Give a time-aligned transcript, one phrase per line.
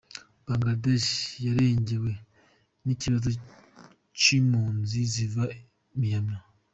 [0.45, 1.11] Bangladesh
[1.45, 2.11] yarengewe
[2.85, 3.29] n'ikibazo
[4.19, 5.43] c'impunzi ziva
[5.99, 6.43] Myanmar.